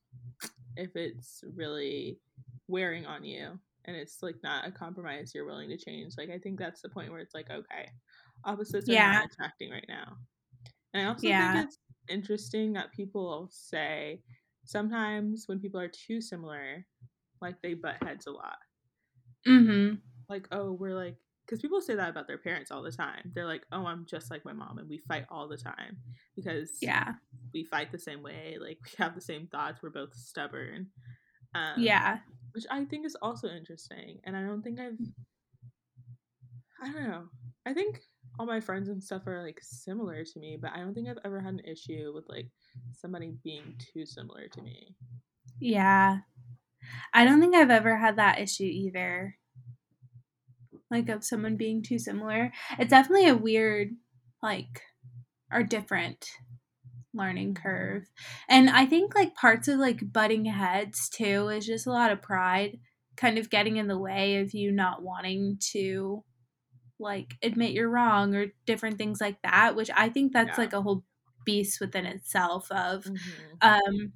[0.76, 2.20] if it's really
[2.68, 6.14] wearing on you and it's like not a compromise you're willing to change.
[6.18, 7.90] Like I think that's the point where it's like, okay,
[8.44, 9.12] opposites are Yeah.
[9.12, 10.18] not attracting right now.
[10.94, 11.34] And I also Yeah.
[11.34, 14.22] think it's interesting that people say
[14.70, 16.86] sometimes when people are too similar,
[17.40, 18.58] like they butt heads a lot.
[19.46, 20.00] Mhm.
[20.28, 23.32] Like, oh, we're like because people say that about their parents all the time.
[23.34, 25.98] They're like, "Oh, I'm just like my mom, and we fight all the time
[26.36, 27.14] because yeah
[27.52, 28.56] we fight the same way.
[28.60, 29.82] Like we have the same thoughts.
[29.82, 30.90] We're both stubborn."
[31.54, 32.20] Um, yeah
[32.52, 34.20] which I think is also interesting.
[34.24, 34.98] And I don't think I've,
[36.80, 37.28] I don't know.
[37.66, 38.02] I think
[38.40, 41.18] all my friends and stuff are like similar to me, but I don't think I've
[41.26, 42.48] ever had an issue with like
[42.94, 44.96] somebody being too similar to me.
[45.58, 46.20] Yeah.
[47.12, 49.36] I don't think I've ever had that issue either.
[50.90, 52.50] Like of someone being too similar.
[52.78, 53.90] It's definitely a weird,
[54.42, 54.80] like,
[55.52, 56.24] or different
[57.12, 58.04] learning curve.
[58.48, 62.22] And I think like parts of like butting heads too is just a lot of
[62.22, 62.78] pride
[63.18, 66.24] kind of getting in the way of you not wanting to
[67.00, 70.58] like admit you're wrong or different things like that, which I think that's Yeah.
[70.58, 71.04] like a whole
[71.46, 73.60] beast within itself of Mhm.
[73.62, 74.12] um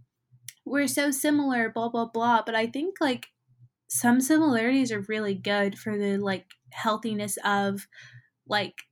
[0.64, 3.28] we're so similar blah blah blah but i think like
[3.88, 7.86] some similarities are really good for the like healthiness of
[8.48, 8.82] like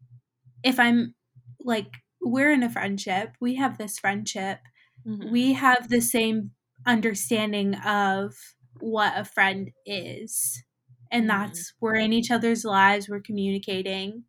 [0.64, 1.14] if i'm
[1.60, 4.60] like we're in a friendship we have this friendship
[5.04, 5.32] Mhm.
[5.32, 6.52] we have the same
[6.86, 8.34] understanding of
[8.80, 10.64] what a friend is
[11.12, 11.28] and Mhm.
[11.28, 14.24] that's we're in each other's lives we're communicating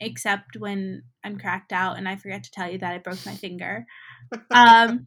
[0.00, 3.34] except when i'm cracked out and i forget to tell you that i broke my
[3.34, 3.86] finger
[4.50, 5.06] um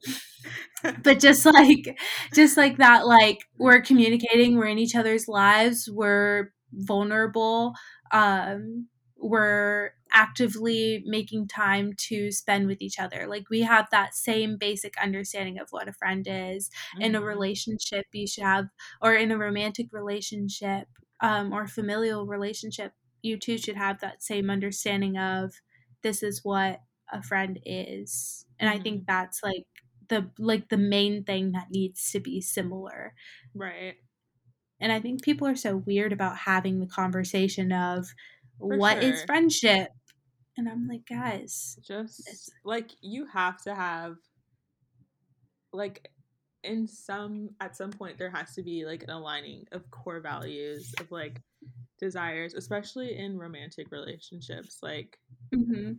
[1.04, 1.98] but just like
[2.34, 7.74] just like that like we're communicating we're in each other's lives we're vulnerable
[8.12, 8.88] um
[9.28, 13.28] we're actively making time to spend with each other.
[13.28, 16.70] Like we have that same basic understanding of what a friend is.
[17.00, 17.22] In a Mhm.
[17.22, 18.68] relationship you should have
[19.02, 20.88] or in a romantic relationship
[21.20, 25.56] um, or familial relationship you two should have that same understanding of
[26.04, 28.46] this is what a friend is.
[28.60, 29.66] And i think that's like
[30.10, 33.13] the like the main thing that needs to be similar.
[33.54, 33.98] Right.
[34.80, 38.08] and i think people are so weird about having the conversation of
[38.60, 39.26] What is sure.
[39.28, 39.89] friendship
[40.58, 44.15] and i'm like guys Just like you have to have,
[45.72, 46.10] like,
[46.63, 50.93] in some, at some point, there has to be like an aligning of core values
[51.00, 51.41] of like
[52.00, 54.80] desires, especially in romantic relationships.
[54.82, 55.17] Like,
[55.54, 55.93] mm-hmm.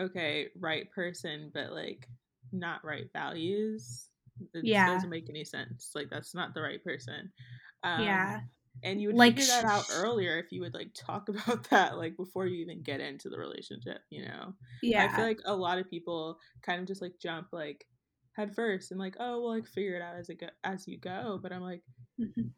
[0.00, 2.08] okay, right person, but like
[2.52, 4.08] not right values.
[4.54, 4.86] It Yeah.
[4.86, 5.90] doesn't make any sense.
[5.94, 7.32] Like that's not the right person.
[7.82, 8.40] Um, yeah
[8.82, 11.96] and you would Like, figure that out earlier if you would like talk about that
[11.96, 14.02] like before you even get into the relationship.
[14.10, 17.48] You know, yeah I feel like a lot of people kind of just like jump
[17.52, 17.86] like
[18.32, 20.98] head first and like oh well like figure it out as it go as you
[20.98, 21.38] go.
[21.42, 21.82] But I'm like
[22.18, 22.54] Mhm.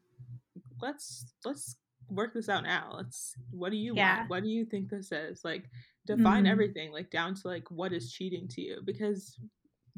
[0.81, 1.76] let's let's
[2.09, 2.92] work this out now.
[2.96, 3.94] Let's what do you Yeah.
[3.94, 4.28] want?
[4.28, 5.44] What do you think this is?
[5.44, 5.70] Like
[6.07, 6.46] define Mhm.
[6.46, 9.38] everything like down to like what is cheating to you because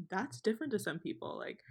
[0.09, 1.37] that's different to some people.
[1.37, 1.63] Like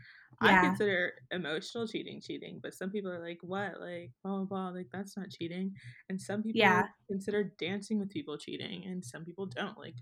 [0.42, 3.80] I consider emotional cheating cheating, but some people are like what?
[3.80, 5.74] Like blah blah blah like that's not cheating.
[6.08, 6.90] And some people Yeah.
[7.10, 9.78] consider dancing with people cheating and some people don't.
[9.78, 9.96] Like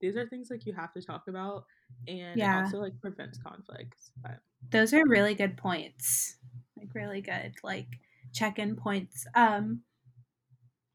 [0.00, 1.64] these are things like you have to talk about
[2.06, 2.52] and Yeah.
[2.52, 4.12] also like prevents conflicts.
[4.22, 6.36] But those are really good points
[6.76, 8.00] like really good like
[8.32, 9.82] check-in points um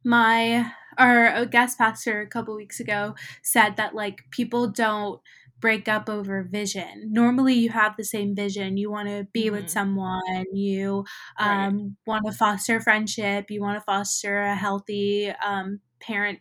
[0.04, 5.22] my our guest pastor a couple weeks ago said that like people don't
[5.60, 7.12] break up over vision.
[7.12, 8.78] Normally you have the same vision.
[8.78, 9.72] You want to be with Mhm.
[9.72, 10.46] someone.
[10.54, 11.06] You
[11.41, 11.70] Right.
[11.70, 13.50] um, want to foster friendship.
[13.50, 16.39] You want to foster a healthy um, parentship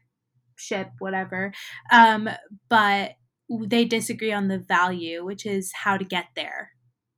[0.99, 1.53] whatever.
[1.91, 2.29] Um,
[2.69, 3.17] but
[3.49, 6.73] they disagree on the value which is how to get there.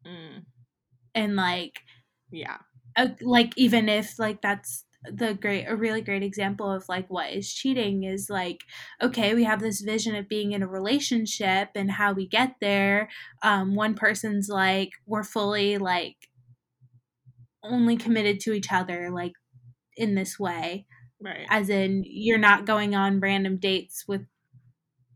[0.05, 0.47] Mm,
[1.15, 1.81] and like
[2.31, 2.59] yeah.
[2.97, 7.31] uh, like even if like that's the great a really great example of like what
[7.33, 8.65] is cheating is like
[9.01, 13.09] okay we have this vision of being in a relationship and how we get there
[13.43, 16.17] um one person's like we're fully like
[17.63, 19.33] only committed to each other like
[19.97, 20.87] in this way.
[21.21, 21.51] Right.
[21.51, 24.27] As in, you're not going on random dates with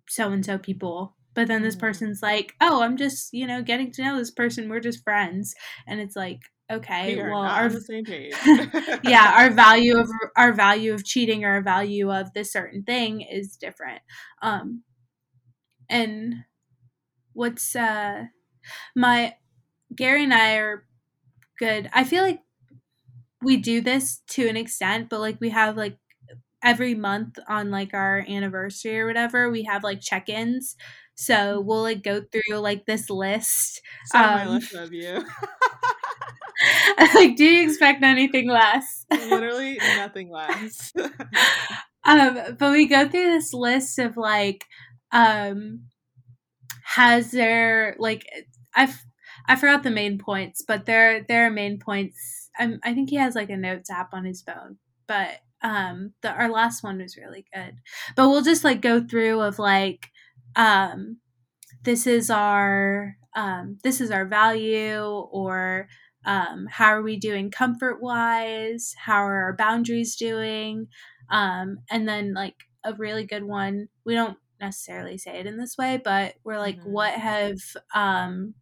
[0.08, 1.16] so and so people.
[1.34, 1.80] But then this Mhm.
[1.80, 4.68] person's like, oh, I'm just, you know, getting to know this person.
[4.68, 5.54] We're just friends.
[5.86, 8.36] And it's like, okay, We are well, our on the same page.
[9.02, 13.20] yeah, our value of our value of cheating or our value of this certain thing
[13.22, 14.00] is different.
[14.42, 14.82] Um
[15.88, 16.44] and
[17.32, 18.24] what's uh
[18.96, 19.34] my
[19.94, 20.86] Gary and I are
[21.58, 21.90] good.
[21.92, 22.40] I feel like
[23.42, 25.98] we do this to an extent, but like we have like
[26.62, 30.76] every month on like our anniversary or whatever, we have like check-ins.
[31.14, 33.82] So we'll like go through like this list.
[34.06, 35.24] so my Um, list of you.
[37.14, 39.06] like, do you expect anything less?
[39.10, 40.92] Literally nothing less.
[42.04, 44.64] um, but we go through this list of like,
[45.12, 45.82] um,
[46.84, 48.26] has there like
[48.74, 49.02] I've
[49.48, 52.50] I forgot the main points, but there there are main points.
[52.58, 56.30] Um, I think he has like a notes app on his phone, but um, the
[56.30, 57.76] our last one was really good.
[58.16, 60.10] But we'll just like go through of like,
[60.56, 61.18] um,
[61.84, 65.88] this is our um, this is our value or
[66.24, 70.88] um, how are we doing comfort wise how are our boundaries doing?
[71.30, 75.76] Um, and then like a really good one we don't necessarily say it in this
[75.78, 76.84] way but we're like Mhm.
[76.84, 77.56] what have
[77.94, 78.54] um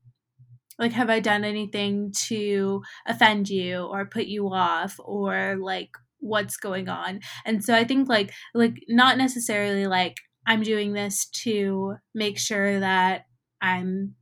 [0.79, 5.91] like have i done anything to offend you or put you off or like
[6.23, 7.21] what's going on?
[7.47, 12.81] And so i think like like not necessarily like i'm doing this to make sure
[12.81, 13.25] that
[13.63, 14.17] i'm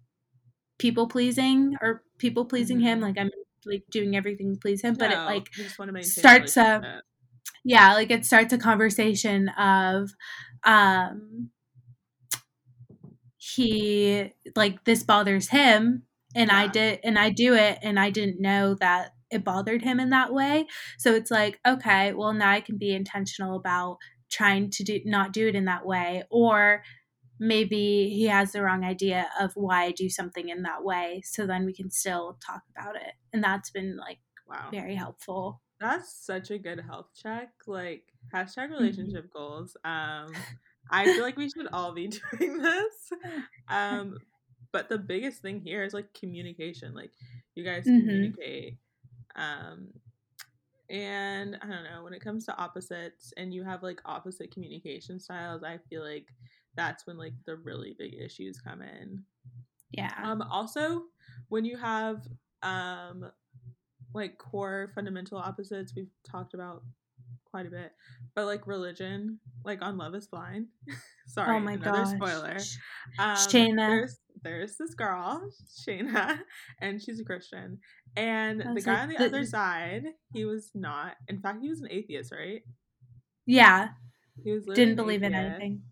[0.78, 3.02] people pleasing or people pleasing him Mhm.
[3.02, 3.30] like i'm
[3.66, 6.56] like doing everything to please him but it like you just want to maintain starts
[6.56, 7.04] a- relationship.
[7.64, 10.10] yeah like it starts a conversation of
[10.64, 11.50] um
[13.36, 16.02] he like this bothers him
[16.34, 20.00] and i did and i do it and i didn't know that it bothered him
[20.00, 20.66] in that way
[20.98, 23.98] so it's like okay well now i can be intentional about
[24.30, 26.82] trying to do not do it in that way or
[27.38, 31.46] maybe he has the wrong idea of why i do something in that way so
[31.46, 34.70] then we can still talk about it and that's been like Wow.
[34.70, 37.50] very helpful That's such a good health check.
[37.66, 38.80] Like hashtag Mm-hmm.
[38.80, 39.76] relationship goals.
[39.84, 40.46] Um,
[40.90, 43.10] I feel like we should all be doing this.
[43.68, 44.18] Um,
[44.72, 46.94] but the biggest thing here is like communication.
[46.94, 47.12] Like
[47.54, 47.94] you guys Mhm.
[47.94, 48.78] communicate.
[49.36, 49.92] Um,
[50.90, 55.20] and I don't know when it comes to opposites, and you have like opposite communication
[55.20, 55.62] styles.
[55.62, 56.26] I feel like
[56.78, 59.24] that's when like the really big issues come in.
[59.92, 61.04] yeah Um, also,
[61.48, 62.22] when you have
[62.62, 63.30] um,
[64.14, 66.82] like core fundamental opposites, we've talked about
[67.50, 67.92] quite a bit,
[68.34, 70.68] but like religion, like on Love Is Blind.
[71.26, 72.56] Sorry, oh my another gosh spoiler.
[73.18, 73.76] Um, Shaina.
[73.88, 75.42] There's there's this girl,
[75.86, 76.38] Shaina,
[76.80, 77.78] and she's a Christian,
[78.16, 81.16] and the guy like, on the the- other side, he was not.
[81.28, 82.62] In fact, he was an atheist, right?
[83.46, 83.88] yeah
[84.44, 85.82] He was didn't believe in anything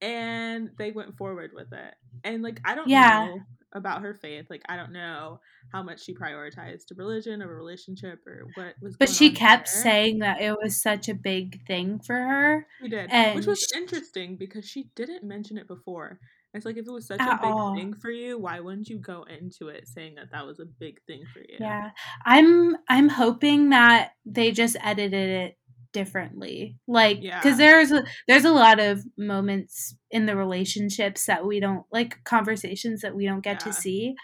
[0.00, 1.94] and they went forward with it.
[2.24, 3.26] And like I don't Yeah.
[3.26, 3.40] know
[3.72, 4.46] about her faith.
[4.48, 5.40] Like I don't know
[5.72, 8.96] how much she prioritized religion or a relationship or what was.
[8.96, 9.82] but she kept there.
[9.82, 13.60] saying that it was such a big thing for her she did, and which was
[13.60, 16.20] sh- interesting because she didn't mention it before.
[16.54, 17.74] It's like if it was such At a big all.
[17.74, 20.98] thing for you, why wouldn't you go into it saying that that was a big
[21.06, 21.56] thing for you?
[21.60, 21.90] yeah
[22.24, 25.58] i'm i'm hoping that they just edited it
[26.00, 27.40] differently like Yeah.
[27.40, 32.22] because there's a there's a lot of moments in the relationships that we don't like
[32.24, 34.14] conversations that we don't get to see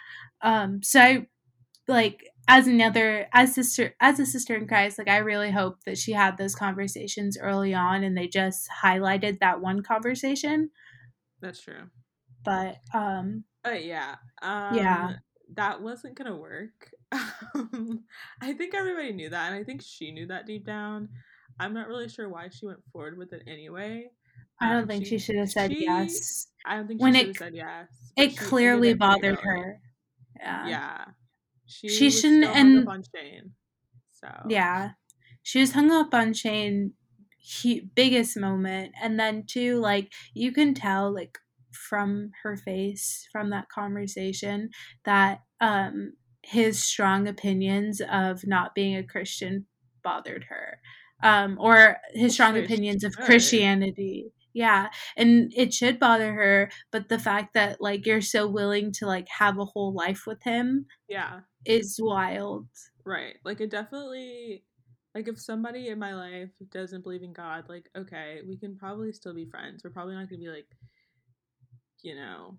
[0.42, 1.26] um so i
[1.88, 5.96] like as another as sister as a sister in christ like i really hope that
[5.98, 10.70] she had those conversations early on and they just highlighted that one conversation
[11.40, 11.84] that's true.
[12.44, 15.16] but um But yeah, um, Yeah.
[15.54, 16.90] that wasn't gonna work.
[17.54, 18.04] Um,
[18.40, 21.10] I think everybody knew that, and I think she knew that deep down.
[21.62, 24.10] I'm not really sure why she went forward with it anyway.
[24.60, 27.20] i don't Um, think she, should have said she- yes I don't think when she
[27.20, 27.88] it- should have said yes.
[28.16, 29.80] it clearly bothered her
[30.38, 31.04] yeah Yeah,
[31.66, 33.52] she, She was shouldn't- and- up on Shayne.
[34.12, 34.92] So Yeah.
[35.42, 36.92] She was hung up on Shayne
[37.38, 41.38] he, biggest moment and then too like you can tell like
[41.88, 44.70] from her face from that conversation
[45.04, 49.66] that um his strong opinions of not being a Christian
[50.04, 50.78] bothered her.
[51.22, 53.14] Um or his strong Which opinions of.
[53.16, 54.32] Christianity.
[54.54, 54.90] Yeah.
[55.16, 59.28] And it should bother her, but the fact that like you're so willing to like
[59.38, 62.68] have a whole life with him yeah, is wild.
[63.04, 63.36] right.
[63.44, 64.64] Like it definitely.
[65.14, 69.12] Like if somebody in my life doesn't believe in God, like okay, we can probably
[69.12, 69.82] still be friends.
[69.84, 70.68] We're probably not gonna be like,
[72.02, 72.58] you know,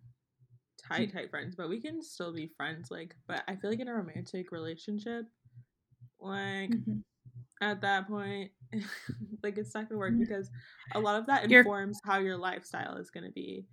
[0.77, 2.91] tight tight friends, but we can still be friends.
[2.91, 5.25] Like, but I feel like in a romantic relationship,
[6.19, 7.03] like Mhm.
[7.63, 8.51] At that point,
[9.43, 10.49] like it's not gonna work because
[10.93, 13.67] a lot of that You're- informs how your lifestyle is gonna be.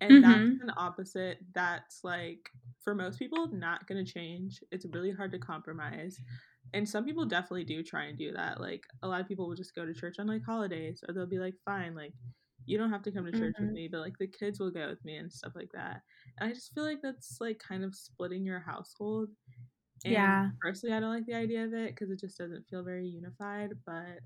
[0.00, 0.22] And Mhm.
[0.22, 2.50] that's an opposite that's like
[2.82, 4.62] for most people not gonna change.
[4.72, 6.20] It's really hard to compromise.
[6.74, 8.60] And some people definitely do try and do that.
[8.60, 11.26] Like a lot of people will just go to church on like holidays or they'll
[11.26, 12.14] be like, fine, like
[12.66, 13.74] you don't have to come to church with Mhm.
[13.74, 16.02] me, but like the kids will go with me and stuff like that.
[16.38, 19.30] And I just feel like that's like kind of splitting your household.
[20.04, 20.52] And Yeah.
[20.60, 23.72] Personally, I don't like the idea of it because it just doesn't feel very unified.
[23.84, 24.20] But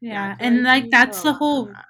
[0.00, 1.86] Yeah, feel and we like that's the whole that.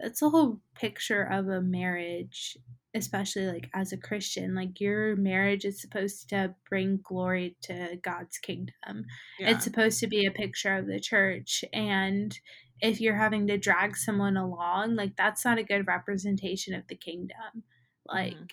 [0.00, 2.56] that's the whole picture of a marriage,
[2.94, 4.54] especially like as a Christian.
[4.54, 9.06] Like your marriage is supposed to bring glory to God's kingdom.
[9.38, 9.50] Yeah.
[9.50, 12.38] It's supposed to be a picture of the church and
[12.80, 16.96] if you're having to drag someone along, like that's not a good representation of the
[16.96, 17.64] kingdom.
[18.06, 18.48] Like Mhm.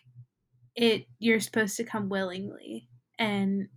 [0.75, 2.89] it you're supposed to come willingly
[3.19, 3.69] and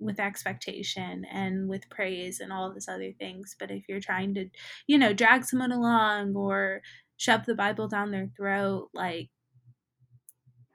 [0.00, 3.56] with expectation and with praise and all this other things.
[3.58, 4.48] But if you're trying to,
[4.86, 6.82] you know, drag someone along or
[7.16, 9.30] shove the Bible down their throat, like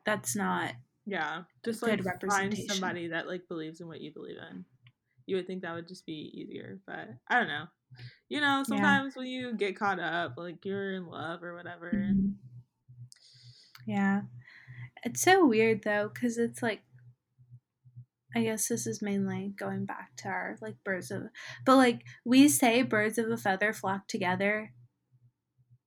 [0.05, 0.74] that's not
[1.05, 1.43] yeah.
[1.65, 4.65] Just like find somebody that like believes in what you believe in.
[5.26, 7.65] You would think that would just be easier, but I don't know.
[8.30, 11.91] You know, sometimes when you get caught up, like you're in love or whatever.
[11.91, 12.38] Mhm.
[13.86, 14.24] Yeah.
[15.03, 16.84] It's so weird though, because it's like,
[18.36, 21.23] I guess this is mainly going back to our like birds of,
[21.65, 24.73] but like we say birds of a feather flock together.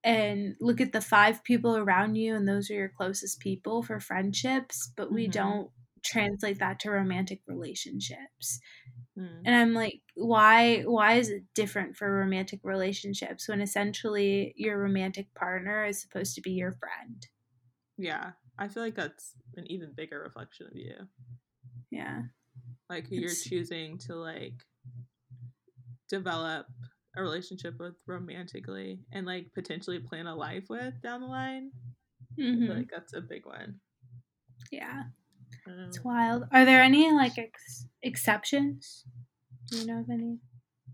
[0.05, 3.99] And look at the five people around you, and those are your closest people for
[3.99, 5.33] friendships, but we Mhm.
[5.33, 5.71] don't
[6.05, 8.61] translate that to romantic relationships.
[9.17, 9.47] Mm.
[9.47, 15.35] And I'm like, why why is it different for romantic relationships when essentially your romantic
[15.35, 17.27] partner is supposed to be your friend?
[17.99, 18.33] Yeah.
[18.59, 21.09] I feel like that's an even bigger reflection of you.
[21.91, 22.23] Yeah.
[22.89, 24.65] Like who you're choosing to like
[26.09, 26.67] develop
[27.17, 31.73] a relationship with romantically and like potentially plan a life with down the line.
[32.39, 33.81] I hmm like that's a big one.
[34.71, 35.05] Yeah.
[35.67, 36.45] I It's wild.
[36.53, 39.07] Are there any like ex- exceptions?
[39.69, 40.39] Do you know of any?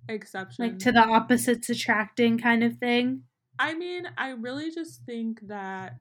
[0.08, 0.60] Exceptions.
[0.60, 3.24] Like to the opposites attracting kind of thing?
[3.58, 6.00] I mean, I really just think that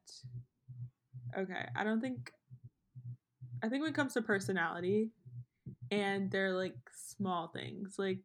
[1.37, 2.31] okay, I don't think
[3.63, 5.11] I think when it comes to personality
[5.91, 8.23] and they're like small things, like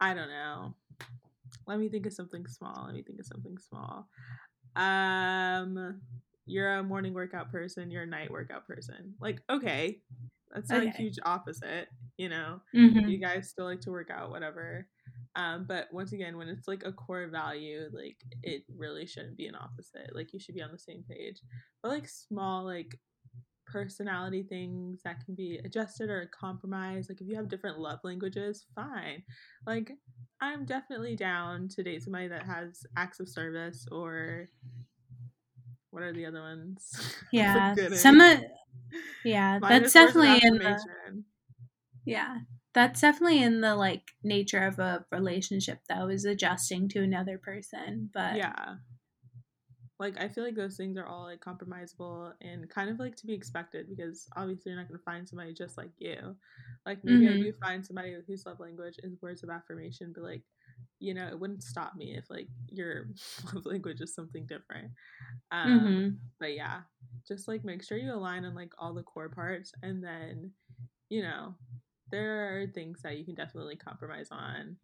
[0.00, 0.74] I don't know.
[1.66, 2.84] Let me think of something small.
[2.86, 4.08] Let me think of something small.
[4.76, 6.00] Um
[6.46, 9.14] you're a morning workout person, you're a night workout person.
[9.20, 10.00] Like, okay.
[10.52, 11.88] That's not a huge opposite,
[12.18, 13.08] you know Mm-hmm.
[13.08, 14.86] you guys still like to work out whatever
[15.34, 19.46] um but once again when it's like a core value like it really shouldn't be
[19.46, 21.40] an opposite like you should be on the same page
[21.82, 22.98] but like small like
[23.72, 28.66] personality things that can be adjusted or compromised like if you have different love languages
[28.74, 29.22] fine
[29.66, 29.92] like
[30.40, 34.48] i'm definitely down to date somebody that has acts of service or
[35.90, 36.90] what are the other ones
[37.32, 37.74] Yeah.
[37.94, 38.40] Some of
[39.24, 41.24] yeah, that's is words of definitely in the
[42.04, 42.38] yeah.
[42.74, 48.10] That's definitely in the like nature of a relationship though, is adjusting to another person.
[48.12, 48.76] But yeah
[50.02, 53.26] like i feel like those things are all like compromisable and kind of like to
[53.26, 56.36] be expected because obviously you're not going to find somebody just like you
[56.86, 57.42] like maybe i Mhm.
[57.42, 60.42] do find somebody whose love language is words of affirmation but like
[61.00, 63.08] you know it wouldn't stop me if like your
[63.54, 64.92] love language is something different
[65.52, 66.20] um Mhm.
[66.40, 66.80] but yeah
[67.28, 70.50] just like make sure you align on like all the core parts and then
[71.10, 71.54] you know
[72.10, 74.76] there are things that you can definitely compromise on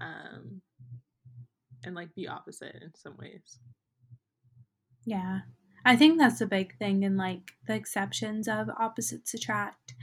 [0.00, 0.62] um
[1.84, 3.58] and like be opposite in some ways
[5.04, 5.40] Yeah.
[5.84, 9.94] I think that's a big thing in like the exceptions of opposites attract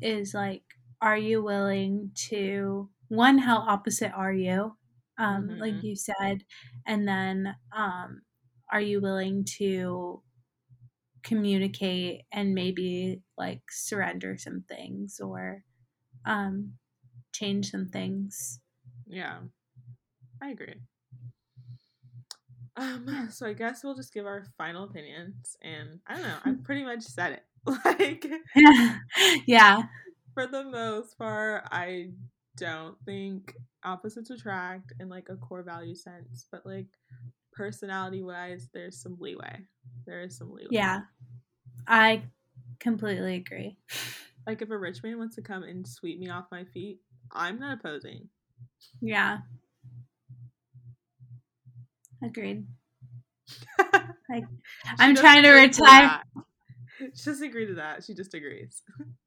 [0.00, 0.64] is like
[1.00, 4.76] are you willing to one how opposite are you?
[5.18, 5.82] Um like Mhm.
[5.82, 6.44] you said
[6.86, 8.22] and then um
[8.70, 10.22] are you willing to
[11.22, 15.64] communicate and maybe like surrender some things or
[16.26, 16.78] um
[17.32, 18.60] change some things.
[19.06, 19.44] Yeah,
[20.42, 20.80] I agree.
[22.76, 26.38] Um, so I guess we'll just give our final opinions, and I don't know.
[26.44, 27.42] I pretty much said it.
[27.84, 28.26] Like
[29.46, 29.84] yeah.
[30.34, 32.10] for the most part, I
[32.58, 33.54] don't think
[33.84, 36.88] opposites attract in like a core value sense, but like
[37.54, 39.60] personality wise, there's some leeway.
[40.04, 40.68] There is some leeway.
[40.72, 41.00] Yeah.
[41.88, 42.24] I
[42.80, 43.78] completely agree.
[44.46, 47.00] Like if a rich man wants to come and sweep me off my feet,
[47.32, 48.28] I'm not opposing.
[49.00, 49.38] Yeah.
[52.24, 52.66] Agreed.
[54.30, 54.42] She
[54.98, 56.08] I'm trying to to retire.
[56.08, 56.24] that.
[57.14, 58.04] She doesn't agree to that.
[58.04, 58.82] She just agrees.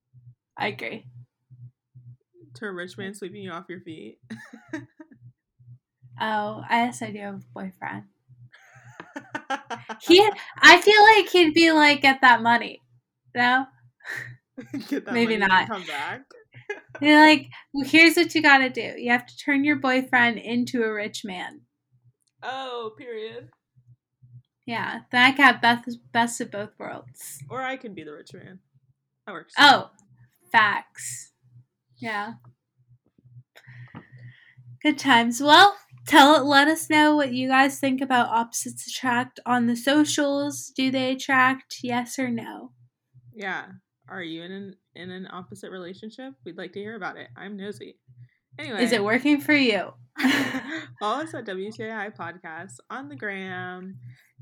[0.57, 1.05] I agree.
[2.55, 4.19] To a rich man sweeping you off your feet.
[6.19, 8.05] Oh, I do have a boyfriend.
[10.01, 10.27] He,
[10.57, 12.81] I feel like he'd be like, get that money.
[13.35, 13.65] No?
[14.87, 15.67] Get that Maybe not.
[15.67, 16.21] Come back.
[16.99, 18.93] They're like, well, here's what you gotta do.
[18.97, 21.61] You have to turn your boyfriend into a rich man.
[22.43, 23.49] Oh, period.
[24.65, 27.39] Yeah, then I can have best, best of both worlds.
[27.49, 28.59] Or I can be the rich man.
[29.25, 29.53] That works.
[29.57, 29.91] Oh,
[30.51, 31.31] facts.
[31.99, 32.33] Yeah.
[34.83, 35.41] Good times.
[35.41, 35.75] Well,
[36.05, 36.43] tell it.
[36.43, 40.71] Let us know what you guys think about opposites attract on the socials.
[40.75, 41.77] Do they attract?
[41.81, 42.71] Yes or no?
[43.33, 43.65] Yeah.
[44.09, 46.33] Are you in an in an opposite relationship?
[46.45, 47.27] We'd like to hear about it.
[47.35, 47.97] I'm nosy.
[48.59, 49.93] Anyway, Is it working for you?
[50.99, 53.97] follow us at WTAI Podcast on the gram,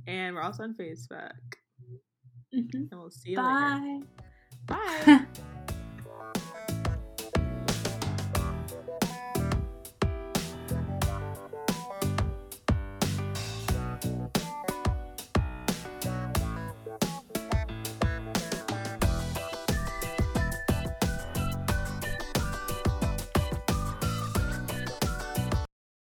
[0.07, 1.31] and we're also on Facebook.
[2.55, 2.73] Mhm.
[2.73, 4.01] And we'll see you later.
[4.67, 4.85] Bye.
[5.05, 5.25] Bye.